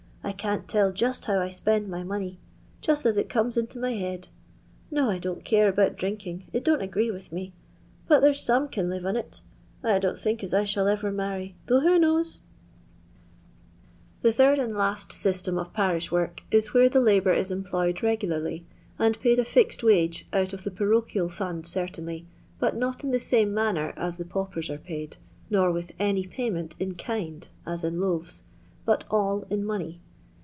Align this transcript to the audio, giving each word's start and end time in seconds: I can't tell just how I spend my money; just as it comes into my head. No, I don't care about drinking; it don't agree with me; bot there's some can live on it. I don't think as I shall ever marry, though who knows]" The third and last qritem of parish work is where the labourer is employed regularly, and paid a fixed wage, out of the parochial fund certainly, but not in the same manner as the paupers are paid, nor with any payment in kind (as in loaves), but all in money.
I 0.23 0.33
can't 0.33 0.67
tell 0.67 0.91
just 0.93 1.25
how 1.25 1.39
I 1.39 1.49
spend 1.49 1.89
my 1.89 2.03
money; 2.03 2.39
just 2.79 3.05
as 3.07 3.17
it 3.17 3.27
comes 3.27 3.57
into 3.57 3.79
my 3.79 3.93
head. 3.93 4.27
No, 4.91 5.09
I 5.09 5.17
don't 5.17 5.43
care 5.43 5.67
about 5.67 5.97
drinking; 5.97 6.45
it 6.53 6.63
don't 6.63 6.81
agree 6.81 7.09
with 7.11 7.31
me; 7.33 7.53
bot 8.07 8.21
there's 8.21 8.41
some 8.43 8.67
can 8.69 8.87
live 8.89 9.03
on 9.05 9.17
it. 9.17 9.41
I 9.83 9.97
don't 9.99 10.17
think 10.19 10.43
as 10.43 10.53
I 10.53 10.63
shall 10.63 10.87
ever 10.87 11.11
marry, 11.11 11.55
though 11.65 11.79
who 11.81 11.97
knows]" 11.99 12.39
The 14.21 14.31
third 14.31 14.57
and 14.59 14.75
last 14.77 15.09
qritem 15.09 15.59
of 15.59 15.73
parish 15.73 16.11
work 16.11 16.43
is 16.51 16.71
where 16.73 16.87
the 16.87 17.01
labourer 17.01 17.33
is 17.33 17.49
employed 17.51 18.01
regularly, 18.03 18.65
and 18.99 19.19
paid 19.19 19.39
a 19.39 19.43
fixed 19.43 19.83
wage, 19.83 20.27
out 20.31 20.53
of 20.53 20.63
the 20.63 20.71
parochial 20.71 21.29
fund 21.29 21.65
certainly, 21.67 22.25
but 22.59 22.75
not 22.75 23.03
in 23.03 23.09
the 23.11 23.19
same 23.19 23.53
manner 23.55 23.91
as 23.97 24.17
the 24.17 24.25
paupers 24.25 24.69
are 24.69 24.77
paid, 24.77 25.17
nor 25.49 25.71
with 25.71 25.91
any 25.99 26.25
payment 26.27 26.75
in 26.79 26.93
kind 26.95 27.47
(as 27.65 27.83
in 27.83 27.99
loaves), 27.99 28.43
but 28.85 29.03
all 29.09 29.45
in 29.49 29.65
money. 29.65 29.99